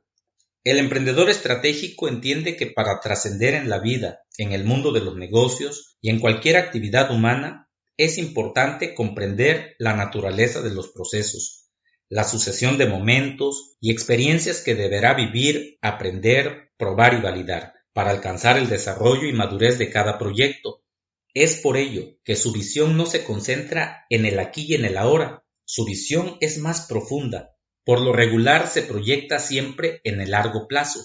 El 0.64 0.78
emprendedor 0.78 1.28
estratégico 1.28 2.08
entiende 2.08 2.56
que 2.56 2.66
para 2.66 2.98
trascender 3.00 3.52
en 3.52 3.68
la 3.68 3.80
vida, 3.80 4.20
en 4.38 4.52
el 4.52 4.64
mundo 4.64 4.90
de 4.92 5.02
los 5.02 5.16
negocios 5.16 5.98
y 6.00 6.08
en 6.08 6.18
cualquier 6.18 6.56
actividad 6.56 7.10
humana, 7.10 7.65
es 7.96 8.18
importante 8.18 8.94
comprender 8.94 9.74
la 9.78 9.94
naturaleza 9.94 10.60
de 10.60 10.70
los 10.70 10.88
procesos, 10.88 11.70
la 12.08 12.24
sucesión 12.24 12.78
de 12.78 12.86
momentos 12.86 13.76
y 13.80 13.90
experiencias 13.90 14.60
que 14.60 14.74
deberá 14.74 15.14
vivir, 15.14 15.78
aprender, 15.80 16.70
probar 16.76 17.14
y 17.14 17.20
validar 17.20 17.72
para 17.92 18.10
alcanzar 18.10 18.58
el 18.58 18.68
desarrollo 18.68 19.26
y 19.26 19.32
madurez 19.32 19.78
de 19.78 19.90
cada 19.90 20.18
proyecto. 20.18 20.84
Es 21.32 21.56
por 21.56 21.78
ello 21.78 22.18
que 22.24 22.36
su 22.36 22.52
visión 22.52 22.96
no 22.96 23.06
se 23.06 23.24
concentra 23.24 24.04
en 24.10 24.26
el 24.26 24.38
aquí 24.38 24.66
y 24.68 24.74
en 24.74 24.84
el 24.84 24.98
ahora, 24.98 25.44
su 25.64 25.84
visión 25.84 26.36
es 26.40 26.58
más 26.58 26.86
profunda. 26.86 27.56
Por 27.84 28.00
lo 28.00 28.12
regular 28.12 28.68
se 28.68 28.82
proyecta 28.82 29.38
siempre 29.38 30.00
en 30.04 30.20
el 30.20 30.32
largo 30.32 30.68
plazo, 30.68 31.00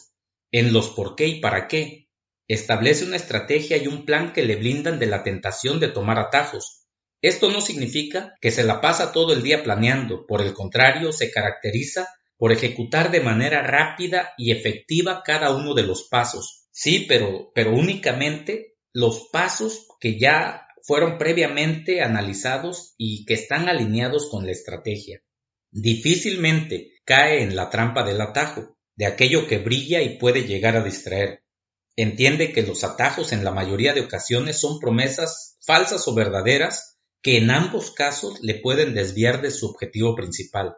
en 0.51 0.73
los 0.73 0.89
por 0.89 1.15
qué 1.15 1.27
y 1.27 1.39
para 1.39 1.67
qué. 1.67 2.09
Establece 2.47 3.05
una 3.05 3.15
estrategia 3.15 3.77
y 3.77 3.87
un 3.87 4.05
plan 4.05 4.33
que 4.33 4.43
le 4.43 4.57
blindan 4.57 4.99
de 4.99 5.05
la 5.05 5.23
tentación 5.23 5.79
de 5.79 5.87
tomar 5.87 6.19
atajos, 6.19 6.80
esto 7.21 7.51
no 7.51 7.61
significa 7.61 8.35
que 8.41 8.51
se 8.51 8.63
la 8.63 8.81
pasa 8.81 9.11
todo 9.11 9.33
el 9.33 9.43
día 9.43 9.63
planeando, 9.63 10.25
por 10.25 10.41
el 10.41 10.53
contrario, 10.53 11.11
se 11.11 11.31
caracteriza 11.31 12.07
por 12.37 12.51
ejecutar 12.51 13.11
de 13.11 13.21
manera 13.21 13.61
rápida 13.61 14.33
y 14.37 14.51
efectiva 14.51 15.21
cada 15.23 15.55
uno 15.55 15.75
de 15.75 15.83
los 15.83 16.07
pasos. 16.09 16.67
Sí, 16.71 17.05
pero, 17.07 17.51
pero 17.53 17.71
únicamente 17.71 18.77
los 18.93 19.29
pasos 19.31 19.87
que 19.99 20.17
ya 20.17 20.67
fueron 20.81 21.19
previamente 21.19 22.01
analizados 22.01 22.95
y 22.97 23.25
que 23.25 23.35
están 23.35 23.69
alineados 23.69 24.27
con 24.29 24.45
la 24.45 24.51
estrategia. 24.51 25.21
Difícilmente 25.69 26.93
cae 27.05 27.43
en 27.43 27.55
la 27.55 27.69
trampa 27.69 28.03
del 28.03 28.19
atajo, 28.19 28.77
de 28.95 29.05
aquello 29.05 29.47
que 29.47 29.59
brilla 29.59 30.01
y 30.01 30.17
puede 30.17 30.43
llegar 30.47 30.75
a 30.75 30.83
distraer. 30.83 31.43
Entiende 31.95 32.51
que 32.51 32.63
los 32.63 32.83
atajos 32.83 33.31
en 33.31 33.43
la 33.43 33.51
mayoría 33.51 33.93
de 33.93 34.01
ocasiones 34.01 34.59
son 34.59 34.79
promesas 34.79 35.57
falsas 35.61 36.07
o 36.07 36.15
verdaderas 36.15 36.90
que 37.21 37.37
en 37.37 37.51
ambos 37.51 37.91
casos 37.91 38.39
le 38.41 38.55
pueden 38.55 38.93
desviar 38.93 39.41
de 39.41 39.51
su 39.51 39.67
objetivo 39.67 40.15
principal. 40.15 40.77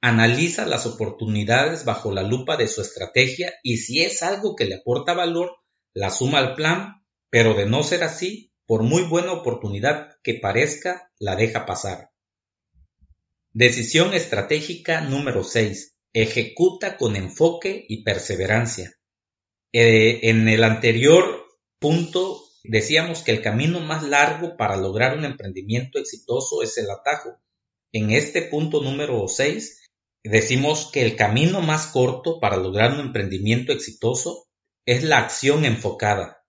Analiza 0.00 0.66
las 0.66 0.86
oportunidades 0.86 1.84
bajo 1.84 2.12
la 2.12 2.22
lupa 2.22 2.56
de 2.56 2.68
su 2.68 2.80
estrategia 2.80 3.52
y 3.62 3.78
si 3.78 4.02
es 4.02 4.22
algo 4.22 4.56
que 4.56 4.64
le 4.64 4.76
aporta 4.76 5.14
valor, 5.14 5.56
la 5.92 6.10
suma 6.10 6.38
al 6.38 6.54
plan, 6.54 7.04
pero 7.28 7.54
de 7.54 7.66
no 7.66 7.82
ser 7.82 8.02
así, 8.04 8.52
por 8.66 8.82
muy 8.82 9.02
buena 9.02 9.32
oportunidad 9.32 10.16
que 10.22 10.34
parezca, 10.34 11.10
la 11.18 11.36
deja 11.36 11.66
pasar. 11.66 12.10
Decisión 13.52 14.14
estratégica 14.14 15.00
número 15.00 15.42
6. 15.42 15.96
Ejecuta 16.12 16.96
con 16.96 17.16
enfoque 17.16 17.84
y 17.88 18.04
perseverancia. 18.04 18.96
Eh, 19.72 20.20
en 20.30 20.48
el 20.48 20.64
anterior 20.64 21.46
punto 21.78 22.44
Decíamos 22.64 23.22
que 23.22 23.32
el 23.32 23.40
camino 23.40 23.80
más 23.80 24.02
largo 24.02 24.56
para 24.56 24.76
lograr 24.76 25.16
un 25.16 25.24
emprendimiento 25.24 25.98
exitoso 25.98 26.62
es 26.62 26.76
el 26.76 26.90
atajo. 26.90 27.38
En 27.92 28.10
este 28.10 28.42
punto 28.42 28.82
número 28.82 29.26
6 29.26 29.88
decimos 30.22 30.90
que 30.92 31.02
el 31.02 31.16
camino 31.16 31.62
más 31.62 31.86
corto 31.86 32.38
para 32.38 32.58
lograr 32.58 32.92
un 32.92 33.00
emprendimiento 33.00 33.72
exitoso 33.72 34.46
es 34.84 35.02
la 35.04 35.18
acción 35.18 35.64
enfocada. 35.64 36.44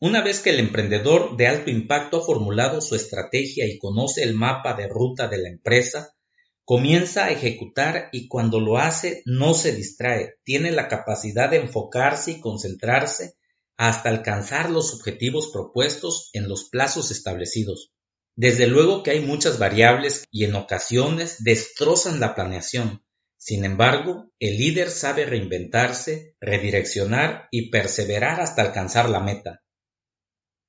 Una 0.00 0.22
vez 0.22 0.40
que 0.40 0.50
el 0.50 0.58
emprendedor 0.58 1.36
de 1.36 1.46
alto 1.46 1.70
impacto 1.70 2.18
ha 2.18 2.24
formulado 2.24 2.80
su 2.80 2.96
estrategia 2.96 3.66
y 3.66 3.78
conoce 3.78 4.22
el 4.22 4.34
mapa 4.34 4.74
de 4.74 4.88
ruta 4.88 5.28
de 5.28 5.38
la 5.38 5.48
empresa, 5.48 6.16
comienza 6.64 7.26
a 7.26 7.30
ejecutar 7.30 8.08
y 8.10 8.26
cuando 8.26 8.58
lo 8.58 8.78
hace 8.78 9.22
no 9.26 9.52
se 9.52 9.72
distrae, 9.72 10.36
tiene 10.44 10.72
la 10.72 10.88
capacidad 10.88 11.50
de 11.50 11.58
enfocarse 11.58 12.32
y 12.32 12.40
concentrarse 12.40 13.34
hasta 13.76 14.08
alcanzar 14.08 14.70
los 14.70 14.94
objetivos 14.94 15.50
propuestos 15.52 16.30
en 16.32 16.48
los 16.48 16.68
plazos 16.68 17.10
establecidos. 17.10 17.92
Desde 18.36 18.66
luego 18.66 19.02
que 19.02 19.10
hay 19.10 19.20
muchas 19.20 19.58
variables 19.58 20.24
y 20.30 20.44
en 20.44 20.54
ocasiones 20.54 21.42
destrozan 21.44 22.20
la 22.20 22.34
planeación. 22.34 23.04
Sin 23.36 23.64
embargo, 23.64 24.30
el 24.38 24.56
líder 24.56 24.90
sabe 24.90 25.26
reinventarse, 25.26 26.36
redireccionar 26.40 27.48
y 27.50 27.70
perseverar 27.70 28.40
hasta 28.40 28.62
alcanzar 28.62 29.10
la 29.10 29.20
meta. 29.20 29.62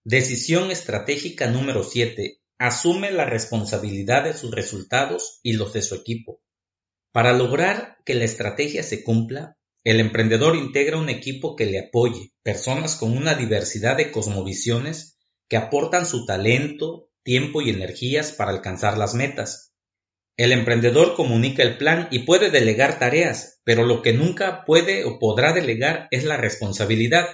Decisión 0.03 0.71
estratégica 0.71 1.47
número 1.47 1.83
7. 1.83 2.41
Asume 2.57 3.11
la 3.11 3.25
responsabilidad 3.25 4.23
de 4.25 4.33
sus 4.33 4.51
resultados 4.51 5.39
y 5.43 5.53
los 5.53 5.71
de 5.71 5.81
su 5.81 5.95
equipo. 5.95 6.41
Para 7.13 7.31
lograr 7.31 7.97
que 8.05 8.15
la 8.15 8.25
estrategia 8.25 8.83
se 8.83 9.03
cumpla, 9.03 9.57
el 9.83 9.99
emprendedor 9.99 10.55
integra 10.55 10.97
un 10.97 11.09
equipo 11.09 11.55
que 11.55 11.65
le 11.65 11.79
apoye, 11.79 12.31
personas 12.41 12.95
con 12.95 13.15
una 13.15 13.35
diversidad 13.35 13.97
de 13.97 14.11
cosmovisiones 14.11 15.17
que 15.49 15.57
aportan 15.57 16.05
su 16.05 16.25
talento, 16.25 17.09
tiempo 17.23 17.61
y 17.61 17.69
energías 17.69 18.31
para 18.31 18.51
alcanzar 18.51 18.97
las 18.97 19.13
metas. 19.13 19.73
El 20.37 20.51
emprendedor 20.51 21.15
comunica 21.15 21.63
el 21.63 21.77
plan 21.77 22.07
y 22.11 22.19
puede 22.19 22.49
delegar 22.49 22.97
tareas, 22.97 23.59
pero 23.63 23.85
lo 23.85 24.01
que 24.01 24.13
nunca 24.13 24.63
puede 24.65 25.05
o 25.05 25.19
podrá 25.19 25.53
delegar 25.53 26.07
es 26.11 26.23
la 26.23 26.37
responsabilidad. 26.37 27.27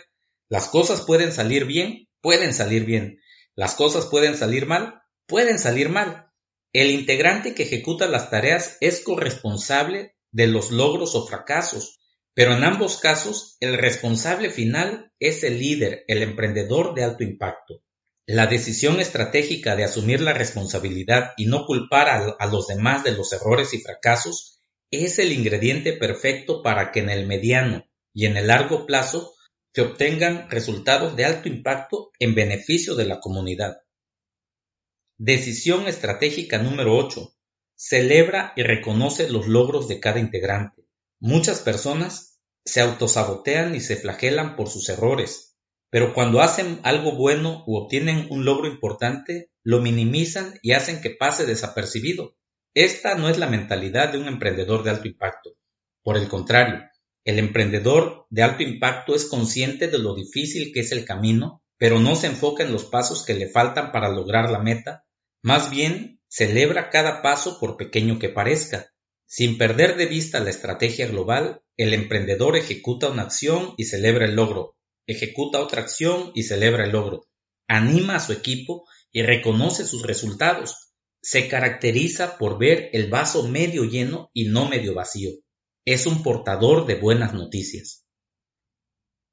Las 0.49 0.67
cosas 0.67 1.01
pueden 1.01 1.31
salir 1.31 1.65
bien 1.65 2.09
pueden 2.21 2.53
salir 2.53 2.85
bien. 2.85 3.19
Las 3.55 3.75
cosas 3.75 4.07
pueden 4.07 4.37
salir 4.37 4.65
mal, 4.65 5.01
pueden 5.25 5.59
salir 5.59 5.89
mal. 5.89 6.27
El 6.73 6.91
integrante 6.91 7.55
que 7.55 7.63
ejecuta 7.63 8.07
las 8.07 8.29
tareas 8.29 8.77
es 8.79 9.01
corresponsable 9.01 10.15
de 10.31 10.47
los 10.47 10.71
logros 10.71 11.15
o 11.15 11.25
fracasos, 11.25 11.98
pero 12.33 12.53
en 12.53 12.63
ambos 12.63 12.97
casos 12.97 13.57
el 13.59 13.77
responsable 13.77 14.49
final 14.49 15.11
es 15.19 15.43
el 15.43 15.59
líder, 15.59 16.05
el 16.07 16.23
emprendedor 16.23 16.93
de 16.95 17.03
alto 17.03 17.23
impacto. 17.23 17.83
La 18.25 18.45
decisión 18.45 18.99
estratégica 18.99 19.75
de 19.75 19.83
asumir 19.83 20.21
la 20.21 20.33
responsabilidad 20.33 21.31
y 21.35 21.47
no 21.47 21.65
culpar 21.65 22.07
a, 22.09 22.45
los 22.47 22.67
demás 22.67 23.03
de 23.03 23.11
los 23.11 23.33
errores 23.33 23.73
y 23.73 23.79
fracasos 23.79 24.61
es 24.91 25.17
el 25.17 25.31
ingrediente 25.31 25.93
perfecto 25.93 26.61
para 26.61 26.91
que 26.91 26.99
en 26.99 27.09
el 27.09 27.25
mediano 27.25 27.85
y 28.13 28.27
en 28.27 28.37
el 28.37 28.47
largo 28.47 28.85
plazo 28.85 29.33
que 29.73 29.81
obtengan 29.81 30.49
resultados 30.49 31.15
de 31.15 31.25
alto 31.25 31.47
impacto 31.47 32.11
en 32.19 32.35
beneficio 32.35 32.95
de 32.95 33.05
la 33.05 33.19
comunidad. 33.19 33.77
Decisión 35.17 35.87
estratégica 35.87 36.59
número 36.59 36.95
8. 36.97 37.35
Celebra 37.75 38.53
y 38.55 38.63
reconoce 38.63 39.29
los 39.29 39.47
logros 39.47 39.87
de 39.87 39.99
cada 39.99 40.19
integrante. 40.19 40.78
Muchas 41.19 41.59
personas 41.59 42.39
se 42.65 42.81
autosabotean 42.81 43.75
y 43.75 43.81
se 43.81 43.95
flagelan 43.95 44.55
por 44.55 44.69
sus 44.69 44.87
errores, 44.89 45.57
pero 45.89 46.13
cuando 46.13 46.41
hacen 46.41 46.79
algo 46.83 47.15
bueno 47.15 47.63
u 47.67 47.77
obtienen 47.77 48.27
un 48.29 48.45
logro 48.45 48.67
importante, 48.67 49.51
lo 49.63 49.81
minimizan 49.81 50.59
y 50.61 50.73
hacen 50.73 51.01
que 51.01 51.09
pase 51.09 51.45
desapercibido. 51.45 52.35
Esta 52.73 53.15
no 53.15 53.27
es 53.27 53.37
la 53.37 53.47
mentalidad 53.47 54.13
de 54.13 54.19
un 54.19 54.27
emprendedor 54.27 54.83
de 54.83 54.91
alto 54.91 55.07
impacto. 55.07 55.57
Por 56.03 56.15
el 56.15 56.27
contrario, 56.27 56.83
el 57.25 57.39
emprendedor 57.39 58.25
de 58.29 58.43
alto 58.43 58.63
impacto 58.63 59.15
es 59.15 59.25
consciente 59.25 59.87
de 59.87 59.97
lo 59.97 60.15
difícil 60.15 60.71
que 60.73 60.81
es 60.81 60.91
el 60.91 61.05
camino, 61.05 61.63
pero 61.77 61.99
no 61.99 62.15
se 62.15 62.27
enfoca 62.27 62.63
en 62.63 62.71
los 62.71 62.85
pasos 62.85 63.25
que 63.25 63.33
le 63.33 63.49
faltan 63.49 63.91
para 63.91 64.09
lograr 64.09 64.49
la 64.49 64.59
meta, 64.59 65.05
más 65.41 65.69
bien 65.69 66.21
celebra 66.27 66.89
cada 66.89 67.21
paso 67.21 67.59
por 67.59 67.77
pequeño 67.77 68.19
que 68.19 68.29
parezca. 68.29 68.91
Sin 69.29 69.57
perder 69.57 69.95
de 69.95 70.07
vista 70.07 70.41
la 70.41 70.49
estrategia 70.49 71.07
global, 71.07 71.61
el 71.77 71.93
emprendedor 71.93 72.57
ejecuta 72.57 73.09
una 73.09 73.21
acción 73.21 73.75
y 73.77 73.85
celebra 73.85 74.25
el 74.25 74.35
logro, 74.35 74.75
ejecuta 75.07 75.61
otra 75.61 75.81
acción 75.81 76.31
y 76.33 76.43
celebra 76.43 76.83
el 76.83 76.91
logro, 76.91 77.27
anima 77.67 78.15
a 78.15 78.19
su 78.19 78.33
equipo 78.33 78.85
y 79.11 79.21
reconoce 79.21 79.85
sus 79.85 80.01
resultados. 80.01 80.91
Se 81.21 81.47
caracteriza 81.47 82.37
por 82.37 82.57
ver 82.57 82.89
el 82.91 83.09
vaso 83.09 83.47
medio 83.47 83.85
lleno 83.85 84.31
y 84.33 84.49
no 84.49 84.67
medio 84.67 84.93
vacío 84.93 85.31
es 85.91 86.05
un 86.05 86.21
portador 86.21 86.85
de 86.85 86.95
buenas 86.95 87.33
noticias. 87.33 88.05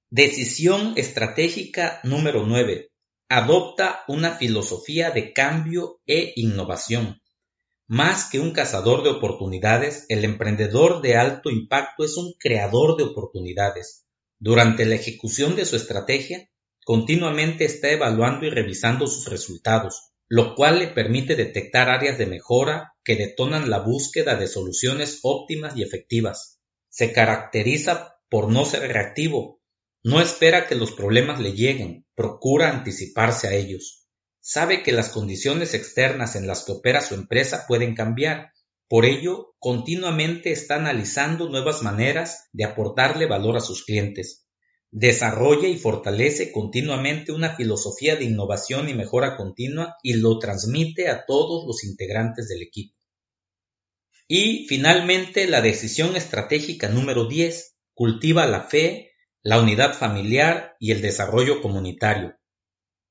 Decisión 0.08 0.94
estratégica 0.96 2.00
número 2.02 2.46
9. 2.46 2.90
Adopta 3.28 4.04
una 4.08 4.36
filosofía 4.36 5.10
de 5.10 5.34
cambio 5.34 6.00
e 6.06 6.32
innovación. 6.36 7.20
Más 7.88 8.28
que 8.28 8.40
un 8.40 8.50
cazador 8.50 9.04
de 9.04 9.10
oportunidades, 9.10 10.06
el 10.08 10.24
emprendedor 10.24 11.02
de 11.02 11.16
alto 11.16 11.50
impacto 11.50 12.04
es 12.04 12.16
un 12.16 12.32
creador 12.36 12.96
de 12.96 13.04
oportunidades. 13.04 14.06
Durante 14.40 14.84
la 14.86 14.96
ejecución 14.96 15.54
de 15.54 15.64
su 15.64 15.76
estrategia, 15.76 16.50
continuamente 16.84 17.64
está 17.64 17.90
evaluando 17.90 18.44
y 18.44 18.50
revisando 18.50 19.06
sus 19.06 19.30
resultados, 19.30 20.10
lo 20.28 20.56
cual 20.56 20.80
le 20.80 20.88
permite 20.88 21.36
detectar 21.36 21.88
áreas 21.88 22.18
de 22.18 22.26
mejora 22.26 22.94
que 23.04 23.14
detonan 23.14 23.70
la 23.70 23.78
búsqueda 23.78 24.34
de 24.34 24.48
soluciones 24.48 25.20
óptimas 25.22 25.76
y 25.76 25.84
efectivas. 25.84 26.60
Se 26.88 27.12
caracteriza 27.12 28.18
por 28.28 28.50
no 28.50 28.64
ser 28.64 28.90
reactivo, 28.92 29.60
no 30.02 30.20
espera 30.20 30.66
que 30.66 30.74
los 30.74 30.92
problemas 30.92 31.40
le 31.40 31.52
lleguen, 31.52 32.04
procura 32.16 32.70
anticiparse 32.70 33.46
a 33.46 33.54
ellos. 33.54 34.05
Sabe 34.48 34.82
que 34.82 34.92
las 34.92 35.08
condiciones 35.08 35.74
externas 35.74 36.36
en 36.36 36.46
las 36.46 36.64
que 36.64 36.72
opera 36.72 37.00
su 37.00 37.14
empresa 37.14 37.64
pueden 37.66 37.94
cambiar, 37.94 38.52
por 38.88 39.04
ello 39.04 39.56
continuamente 39.58 40.52
está 40.52 40.76
analizando 40.76 41.48
nuevas 41.48 41.82
maneras 41.82 42.48
de 42.52 42.64
aportarle 42.64 43.26
valor 43.26 43.56
a 43.56 43.60
sus 43.60 43.84
clientes 43.84 44.46
desarrolla 44.90 45.68
y 45.68 45.76
fortalece 45.76 46.52
continuamente 46.52 47.30
una 47.32 47.54
filosofía 47.54 48.16
de 48.16 48.24
innovación 48.24 48.88
y 48.88 48.94
mejora 48.94 49.36
continua 49.36 49.96
y 50.02 50.14
lo 50.14 50.38
transmite 50.38 51.10
a 51.10 51.26
todos 51.26 51.66
los 51.66 51.84
integrantes 51.84 52.48
del 52.48 52.62
equipo. 52.62 52.96
Y 54.26 54.66
finalmente 54.68 55.46
la 55.46 55.60
decisión 55.60 56.16
estratégica 56.16 56.88
número 56.88 57.26
10 57.26 57.76
cultiva 57.92 58.46
la 58.46 58.62
fe, 58.62 59.12
la 59.42 59.60
unidad 59.60 59.92
familiar 59.92 60.76
y 60.80 60.92
el 60.92 61.02
desarrollo 61.02 61.60
comunitario. 61.60 62.34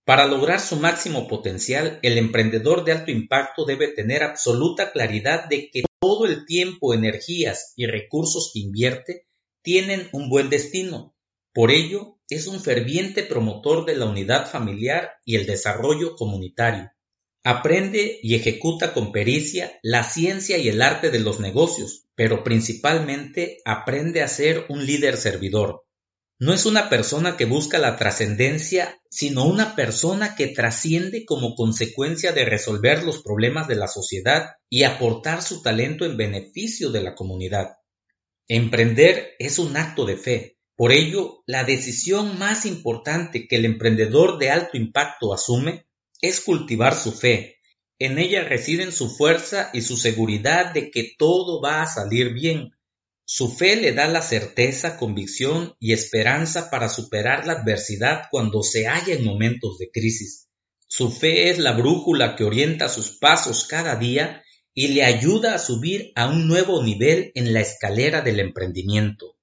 Para 0.05 0.27
lograr 0.27 0.59
su 0.59 0.77
máximo 0.77 1.27
potencial, 1.27 1.99
el 2.03 2.17
emprendedor 2.17 2.85
de 2.85 2.93
alto 2.93 3.11
impacto 3.11 3.65
debe 3.65 3.89
tener 3.89 4.23
absoluta 4.23 4.91
claridad 4.91 5.49
de 5.49 5.69
que 5.71 5.83
todo 5.99 6.25
el 6.25 6.45
tiempo, 6.45 6.93
energías 6.93 7.73
y 7.75 7.87
recursos 7.87 8.51
que 8.53 8.59
invierte 8.59 9.27
tienen 9.63 10.07
un 10.13 10.29
buen 10.29 10.49
destino 10.49 11.15
por 11.55 11.71
ello, 11.71 12.19
es 12.27 12.47
un 12.47 12.59
ferviente 12.59 13.23
promotor 13.23 13.85
de 13.85 13.95
la 13.95 14.07
unidad 14.07 14.51
familiar 14.51 15.13
y 15.23 15.37
el 15.37 15.45
desarrollo 15.45 16.17
comunitario. 16.17 16.91
Aprende 17.45 18.19
y 18.21 18.35
ejecuta 18.35 18.93
con 18.93 19.13
pericia 19.13 19.79
la 19.81 20.03
ciencia 20.03 20.57
y 20.57 20.67
el 20.67 20.81
arte 20.81 21.11
de 21.11 21.19
los 21.19 21.39
negocios, 21.39 22.07
pero 22.13 22.43
principalmente 22.43 23.59
aprende 23.63 24.21
a 24.21 24.27
ser 24.27 24.65
un 24.67 24.85
líder 24.85 25.15
servidor. 25.15 25.85
No 26.37 26.53
es 26.53 26.65
una 26.65 26.89
persona 26.89 27.37
que 27.37 27.45
busca 27.45 27.77
la 27.77 27.95
trascendencia, 27.95 28.99
sino 29.09 29.45
una 29.45 29.75
persona 29.75 30.35
que 30.35 30.47
trasciende 30.47 31.25
como 31.25 31.55
consecuencia 31.55 32.33
de 32.33 32.45
resolver 32.45 33.03
los 33.03 33.21
problemas 33.21 33.67
de 33.67 33.75
la 33.75 33.87
sociedad 33.87 34.55
y 34.69 34.83
aportar 34.83 35.41
su 35.41 35.61
talento 35.61 36.05
en 36.05 36.17
beneficio 36.17 36.91
de 36.91 37.01
la 37.03 37.15
comunidad. 37.15 37.77
Emprender 38.47 39.35
es 39.39 39.59
un 39.59 39.77
acto 39.77 40.05
de 40.05 40.17
fe, 40.17 40.55
por 40.75 40.91
ello, 40.91 41.41
la 41.45 41.63
decisión 41.63 42.37
más 42.37 42.65
importante 42.65 43.47
que 43.47 43.55
el 43.55 43.65
emprendedor 43.65 44.37
de 44.37 44.49
alto 44.49 44.75
impacto 44.75 45.33
asume 45.33 45.85
es 46.21 46.41
cultivar 46.41 46.95
su 46.95 47.13
fe. 47.13 47.61
En 47.97 48.19
ella 48.19 48.43
residen 48.43 48.91
su 48.91 49.09
fuerza 49.09 49.69
y 49.73 49.81
su 49.81 49.95
seguridad 49.95 50.73
de 50.73 50.91
que 50.91 51.13
todo 51.17 51.61
va 51.61 51.81
a 51.81 51.87
salir 51.87 52.33
bien. 52.33 52.74
Su 53.25 53.51
fe 53.51 53.75
le 53.75 53.91
da 53.91 54.07
la 54.07 54.21
certeza, 54.21 54.97
convicción 54.97 55.75
y 55.79 55.93
esperanza 55.93 56.69
para 56.69 56.89
superar 56.89 57.47
la 57.47 57.53
adversidad 57.53 58.27
cuando 58.29 58.61
se 58.61 58.85
halla 58.85 59.15
en 59.15 59.25
momentos 59.25 59.79
de 59.79 59.89
crisis. 59.89 60.47
Su 60.87 61.11
fe 61.11 61.49
es 61.49 61.57
la 61.57 61.73
brújula 61.73 62.35
que 62.35 62.43
orienta 62.43 62.87
sus 62.87 63.17
pasos 63.17 63.65
cada 63.65 63.95
día 63.95 64.43
y 64.75 64.89
le 64.89 65.03
ayuda 65.03 65.55
a 65.55 65.59
subir 65.59 66.11
a 66.15 66.27
un 66.27 66.47
nuevo 66.47 66.83
nivel 66.83 67.31
en 67.33 67.53
la 67.53 67.61
escalera 67.61 68.21
del 68.21 68.39
emprendimiento. 68.39 69.35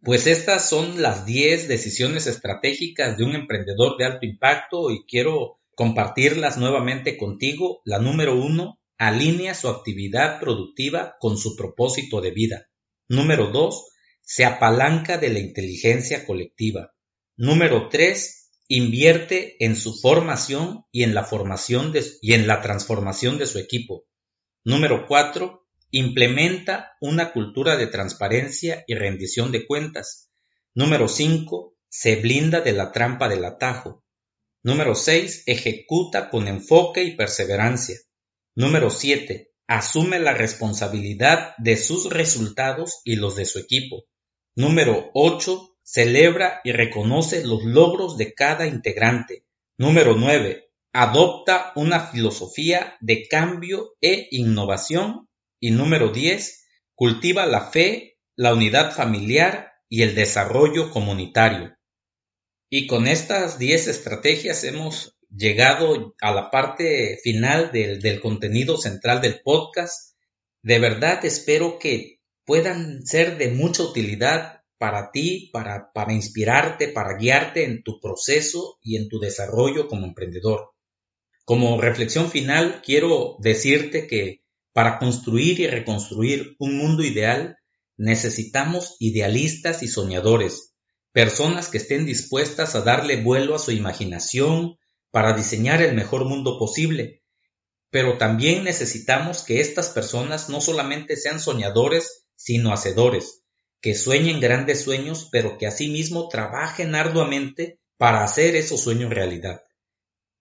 Pues 0.00 0.26
estas 0.26 0.68
son 0.68 1.02
las 1.02 1.26
10 1.26 1.68
decisiones 1.68 2.26
estratégicas 2.26 3.18
de 3.18 3.24
un 3.24 3.34
emprendedor 3.34 3.98
de 3.98 4.06
alto 4.06 4.24
impacto 4.24 4.90
y 4.90 5.04
quiero 5.04 5.58
compartirlas 5.74 6.56
nuevamente 6.56 7.18
contigo. 7.18 7.82
La 7.84 7.98
número 7.98 8.34
uno, 8.36 8.80
alinea 8.98 9.54
su 9.54 9.68
actividad 9.68 10.40
productiva 10.40 11.16
con 11.20 11.38
su 11.38 11.56
propósito 11.56 12.20
de 12.20 12.30
vida. 12.30 12.68
Número 13.08 13.48
dos, 13.48 13.88
se 14.22 14.44
apalanca 14.44 15.18
de 15.18 15.30
la 15.30 15.38
inteligencia 15.38 16.24
colectiva. 16.26 16.94
Número 17.36 17.88
tres, 17.88 18.50
invierte 18.68 19.62
en 19.64 19.76
su 19.76 19.94
formación 19.94 20.84
y 20.90 21.02
en 21.04 21.14
la 21.14 21.24
formación 21.24 21.92
y 22.20 22.32
en 22.34 22.46
la 22.46 22.60
transformación 22.62 23.38
de 23.38 23.46
su 23.46 23.58
equipo. 23.58 24.06
Número 24.64 25.06
4. 25.06 25.64
Implementa 25.92 26.96
una 27.00 27.32
cultura 27.32 27.76
de 27.76 27.86
transparencia 27.86 28.82
y 28.88 28.96
rendición 28.96 29.52
de 29.52 29.64
cuentas. 29.64 30.32
Número 30.74 31.06
5. 31.06 31.76
Se 31.88 32.16
blinda 32.16 32.60
de 32.62 32.72
la 32.72 32.90
trampa 32.90 33.28
del 33.28 33.44
atajo. 33.44 34.04
Número 34.64 34.96
6. 34.96 35.44
Ejecuta 35.46 36.30
con 36.30 36.48
enfoque 36.48 37.04
y 37.04 37.14
perseverancia. 37.14 37.96
Número 38.58 38.88
7. 38.88 39.52
Asume 39.66 40.18
la 40.18 40.32
responsabilidad 40.32 41.54
de 41.58 41.76
sus 41.76 42.08
resultados 42.08 43.02
y 43.04 43.16
los 43.16 43.36
de 43.36 43.44
su 43.44 43.58
equipo. 43.58 44.06
Número 44.54 45.10
8 45.12 45.76
celebra 45.82 46.62
y 46.64 46.72
reconoce 46.72 47.44
los 47.44 47.64
logros 47.64 48.16
de 48.16 48.32
cada 48.32 48.66
integrante. 48.66 49.44
Número 49.76 50.14
9. 50.16 50.70
Adopta 50.94 51.72
una 51.76 52.00
filosofía 52.00 52.96
de 53.00 53.28
cambio 53.28 53.92
e 54.00 54.26
innovación. 54.30 55.28
Y 55.60 55.72
número 55.72 56.08
10. 56.08 56.66
Cultiva 56.94 57.44
la 57.44 57.70
fe, 57.70 58.16
la 58.36 58.54
unidad 58.54 58.94
familiar 58.94 59.72
y 59.90 60.00
el 60.00 60.14
desarrollo 60.14 60.90
comunitario. 60.90 61.76
Y 62.70 62.86
con 62.86 63.06
estas 63.06 63.58
10 63.58 63.88
estrategias 63.88 64.64
hemos 64.64 65.15
llegado 65.28 66.14
a 66.20 66.32
la 66.32 66.50
parte 66.50 67.18
final 67.22 67.70
del, 67.72 68.00
del 68.00 68.20
contenido 68.20 68.76
central 68.76 69.20
del 69.20 69.40
podcast. 69.42 70.16
De 70.62 70.78
verdad 70.78 71.24
espero 71.24 71.78
que 71.78 72.20
puedan 72.44 73.06
ser 73.06 73.38
de 73.38 73.48
mucha 73.48 73.82
utilidad 73.82 74.62
para 74.78 75.10
ti, 75.10 75.50
para, 75.52 75.92
para 75.92 76.12
inspirarte, 76.12 76.88
para 76.88 77.16
guiarte 77.16 77.64
en 77.64 77.82
tu 77.82 78.00
proceso 78.00 78.78
y 78.82 78.96
en 78.96 79.08
tu 79.08 79.18
desarrollo 79.18 79.88
como 79.88 80.06
emprendedor. 80.06 80.72
Como 81.44 81.80
reflexión 81.80 82.30
final, 82.30 82.82
quiero 82.84 83.36
decirte 83.40 84.06
que 84.06 84.42
para 84.72 84.98
construir 84.98 85.60
y 85.60 85.66
reconstruir 85.66 86.54
un 86.58 86.76
mundo 86.76 87.02
ideal, 87.02 87.56
necesitamos 87.96 88.96
idealistas 88.98 89.82
y 89.82 89.88
soñadores, 89.88 90.74
personas 91.12 91.68
que 91.68 91.78
estén 91.78 92.04
dispuestas 92.04 92.74
a 92.74 92.82
darle 92.82 93.22
vuelo 93.22 93.54
a 93.54 93.58
su 93.58 93.72
imaginación 93.72 94.76
para 95.16 95.32
diseñar 95.32 95.80
el 95.80 95.94
mejor 95.94 96.26
mundo 96.26 96.58
posible. 96.58 97.22
Pero 97.90 98.18
también 98.18 98.64
necesitamos 98.64 99.42
que 99.42 99.62
estas 99.62 99.88
personas 99.88 100.50
no 100.50 100.60
solamente 100.60 101.16
sean 101.16 101.40
soñadores, 101.40 102.26
sino 102.34 102.70
hacedores, 102.70 103.42
que 103.80 103.94
sueñen 103.94 104.40
grandes 104.40 104.82
sueños, 104.82 105.30
pero 105.32 105.56
que 105.56 105.66
asimismo 105.66 106.28
trabajen 106.28 106.94
arduamente 106.94 107.80
para 107.96 108.24
hacer 108.24 108.56
esos 108.56 108.82
sueños 108.82 109.08
realidad. 109.08 109.62